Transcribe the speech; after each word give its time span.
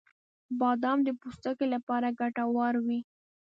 •بادام 0.59 0.97
د 1.03 1.09
پوستکي 1.19 1.65
لپاره 1.75 2.15
ګټور 2.19 2.73
وي. 2.85 2.99